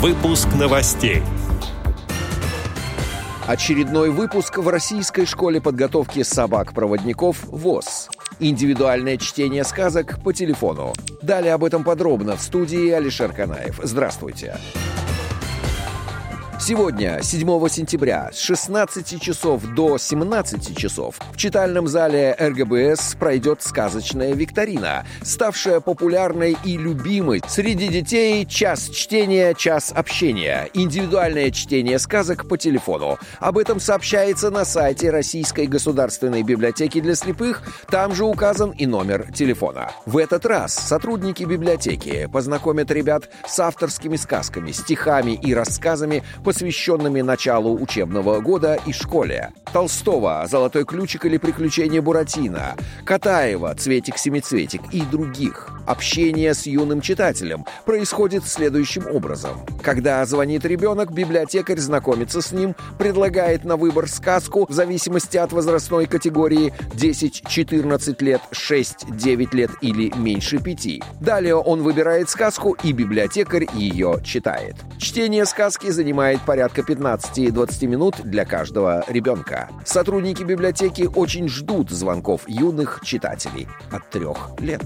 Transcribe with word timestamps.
Выпуск 0.00 0.48
новостей. 0.58 1.22
Очередной 3.46 4.08
выпуск 4.08 4.56
в 4.56 4.66
российской 4.66 5.26
школе 5.26 5.60
подготовки 5.60 6.22
собак-проводников 6.22 7.44
ВОЗ. 7.44 8.08
Индивидуальное 8.38 9.18
чтение 9.18 9.62
сказок 9.62 10.18
по 10.24 10.32
телефону. 10.32 10.94
Далее 11.20 11.52
об 11.52 11.64
этом 11.64 11.84
подробно 11.84 12.38
в 12.38 12.40
студии 12.40 12.88
Алишер 12.88 13.34
Канаев. 13.34 13.78
Здравствуйте. 13.82 14.56
Здравствуйте. 14.56 15.19
Сегодня, 16.62 17.20
7 17.22 17.68
сентября, 17.70 18.30
с 18.34 18.38
16 18.40 19.18
часов 19.20 19.64
до 19.74 19.96
17 19.96 20.76
часов 20.76 21.16
в 21.32 21.36
читальном 21.38 21.88
зале 21.88 22.36
РГБС 22.38 23.14
пройдет 23.18 23.62
сказочная 23.62 24.34
викторина, 24.34 25.06
ставшая 25.22 25.80
популярной 25.80 26.58
и 26.62 26.76
любимой 26.76 27.42
среди 27.48 27.88
детей 27.88 28.44
«Час 28.44 28.90
чтения, 28.90 29.54
час 29.54 29.90
общения»— 29.90 30.68
индивидуальное 30.74 31.50
чтение 31.50 31.98
сказок 31.98 32.46
по 32.46 32.58
телефону. 32.58 33.18
Об 33.38 33.56
этом 33.56 33.80
сообщается 33.80 34.50
на 34.50 34.66
сайте 34.66 35.10
Российской 35.10 35.66
государственной 35.66 36.42
библиотеки 36.42 37.00
для 37.00 37.14
слепых, 37.14 37.62
там 37.90 38.14
же 38.14 38.24
указан 38.24 38.72
и 38.72 38.84
номер 38.84 39.32
телефона. 39.32 39.92
В 40.04 40.18
этот 40.18 40.44
раз 40.44 40.74
сотрудники 40.74 41.42
библиотеки 41.42 42.28
познакомят 42.30 42.90
ребят 42.90 43.30
с 43.48 43.58
авторскими 43.60 44.16
сказками, 44.16 44.72
стихами 44.72 45.32
и 45.32 45.54
рассказами 45.54 46.22
посвященными 46.50 47.20
началу 47.20 47.80
учебного 47.80 48.40
года 48.40 48.76
и 48.84 48.92
школе. 48.92 49.52
Толстого 49.72 50.44
«Золотой 50.50 50.84
ключик» 50.84 51.24
или 51.24 51.36
«Приключения 51.36 52.02
Буратино», 52.02 52.74
Катаева 53.04 53.72
«Цветик-семицветик» 53.76 54.82
и 54.90 55.02
других. 55.02 55.79
Общение 55.86 56.54
с 56.54 56.66
юным 56.66 57.00
читателем 57.00 57.64
происходит 57.84 58.46
следующим 58.46 59.06
образом. 59.06 59.52
Когда 59.82 60.24
звонит 60.26 60.64
ребенок, 60.64 61.12
библиотекарь 61.12 61.78
знакомится 61.78 62.42
с 62.42 62.52
ним, 62.52 62.74
предлагает 62.98 63.64
на 63.64 63.76
выбор 63.76 64.08
сказку 64.08 64.66
в 64.68 64.72
зависимости 64.72 65.36
от 65.36 65.52
возрастной 65.52 66.06
категории 66.06 66.72
10-14 66.94 68.22
лет, 68.22 68.40
6-9 68.52 69.56
лет 69.56 69.70
или 69.80 70.12
меньше 70.16 70.58
5. 70.58 71.00
Далее 71.20 71.56
он 71.56 71.82
выбирает 71.82 72.28
сказку, 72.28 72.76
и 72.82 72.92
библиотекарь 72.92 73.66
ее 73.74 74.20
читает. 74.24 74.76
Чтение 74.98 75.46
сказки 75.46 75.90
занимает 75.90 76.40
порядка 76.42 76.82
15-20 76.82 77.86
минут 77.86 78.16
для 78.22 78.44
каждого 78.44 79.04
ребенка. 79.08 79.68
Сотрудники 79.84 80.42
библиотеки 80.42 81.08
очень 81.14 81.48
ждут 81.48 81.90
звонков 81.90 82.42
юных 82.46 83.00
читателей 83.04 83.68
от 83.90 84.08
трех 84.10 84.50
лет. 84.60 84.82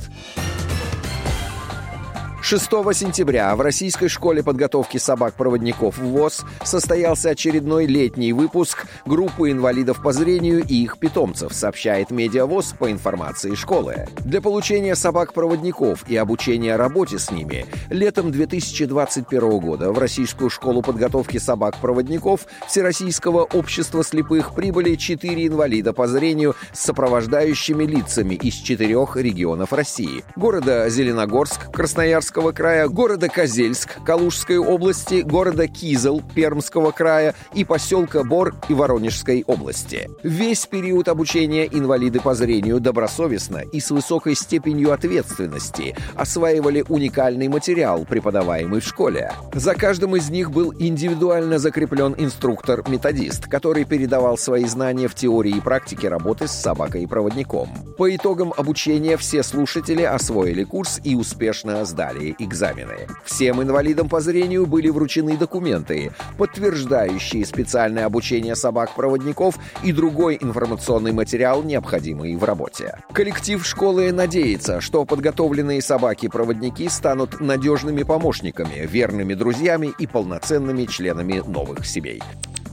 6 2.44 2.62
сентября 2.92 3.56
в 3.56 3.62
Российской 3.62 4.08
школе 4.08 4.42
подготовки 4.42 4.98
собак-проводников 4.98 5.96
ВОЗ 5.96 6.44
состоялся 6.62 7.30
очередной 7.30 7.86
летний 7.86 8.34
выпуск 8.34 8.84
группы 9.06 9.50
инвалидов 9.50 10.02
по 10.02 10.12
зрению 10.12 10.62
и 10.62 10.82
их 10.82 10.98
питомцев, 10.98 11.54
сообщает 11.54 12.10
Медиавоз 12.10 12.74
по 12.78 12.92
информации 12.92 13.54
школы. 13.54 14.08
Для 14.26 14.42
получения 14.42 14.94
собак-проводников 14.94 16.06
и 16.06 16.18
обучения 16.18 16.76
работе 16.76 17.18
с 17.18 17.30
ними 17.30 17.64
летом 17.88 18.30
2021 18.30 19.58
года 19.60 19.90
в 19.90 19.98
Российскую 19.98 20.50
школу 20.50 20.82
подготовки 20.82 21.38
собак-проводников 21.38 22.42
Всероссийского 22.68 23.44
общества 23.44 24.04
слепых 24.04 24.54
прибыли 24.54 24.96
четыре 24.96 25.46
инвалида 25.46 25.94
по 25.94 26.06
зрению 26.06 26.56
с 26.74 26.80
сопровождающими 26.80 27.84
лицами 27.84 28.34
из 28.34 28.52
четырех 28.56 29.16
регионов 29.16 29.72
России– 29.72 30.26
города 30.36 30.90
Зеленогорск, 30.90 31.72
Красноярск, 31.72 32.33
Пермского 32.34 32.50
края, 32.50 32.88
города 32.88 33.28
Козельск 33.28 34.02
Калужской 34.04 34.58
области, 34.58 35.20
города 35.20 35.68
Кизел 35.68 36.20
Пермского 36.34 36.90
края 36.90 37.32
и 37.54 37.64
поселка 37.64 38.24
Бор 38.24 38.56
и 38.68 38.74
Воронежской 38.74 39.44
области. 39.46 40.10
Весь 40.24 40.66
период 40.66 41.06
обучения 41.06 41.64
инвалиды 41.66 42.18
по 42.18 42.34
зрению 42.34 42.80
добросовестно 42.80 43.58
и 43.58 43.78
с 43.78 43.92
высокой 43.92 44.34
степенью 44.34 44.92
ответственности 44.92 45.96
осваивали 46.16 46.84
уникальный 46.88 47.46
материал, 47.46 48.04
преподаваемый 48.04 48.80
в 48.80 48.84
школе. 48.84 49.30
За 49.52 49.76
каждым 49.76 50.16
из 50.16 50.28
них 50.28 50.50
был 50.50 50.74
индивидуально 50.76 51.60
закреплен 51.60 52.16
инструктор-методист, 52.18 53.46
который 53.46 53.84
передавал 53.84 54.36
свои 54.38 54.64
знания 54.64 55.06
в 55.06 55.14
теории 55.14 55.58
и 55.58 55.60
практике 55.60 56.08
работы 56.08 56.48
с 56.48 56.52
собакой 56.52 57.04
и 57.04 57.06
проводником. 57.06 57.68
По 57.96 58.12
итогам 58.12 58.52
обучения 58.56 59.16
все 59.16 59.44
слушатели 59.44 60.02
освоили 60.02 60.64
курс 60.64 61.00
и 61.04 61.14
успешно 61.14 61.84
сдали 61.84 62.23
сдали 62.24 62.36
экзамены. 62.38 63.06
Всем 63.24 63.62
инвалидам 63.62 64.08
по 64.08 64.20
зрению 64.20 64.66
были 64.66 64.88
вручены 64.88 65.36
документы, 65.36 66.12
подтверждающие 66.38 67.44
специальное 67.44 68.06
обучение 68.06 68.54
собак-проводников 68.54 69.58
и 69.82 69.92
другой 69.92 70.38
информационный 70.40 71.12
материал, 71.12 71.62
необходимый 71.62 72.36
в 72.36 72.44
работе. 72.44 72.98
Коллектив 73.12 73.64
школы 73.66 74.12
надеется, 74.12 74.80
что 74.80 75.04
подготовленные 75.04 75.82
собаки-проводники 75.82 76.88
станут 76.88 77.40
надежными 77.40 78.02
помощниками, 78.02 78.86
верными 78.86 79.34
друзьями 79.34 79.92
и 79.98 80.06
полноценными 80.06 80.86
членами 80.86 81.42
новых 81.46 81.86
семей. 81.86 82.22